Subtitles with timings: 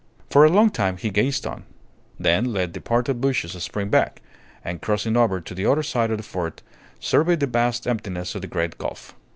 [0.31, 1.63] For a long time he gazed on,
[2.19, 4.23] then let the parted bushes spring back,
[4.65, 6.63] and, crossing over to the other side of the fort,
[6.99, 9.13] surveyed the vaster emptiness of the great gulf.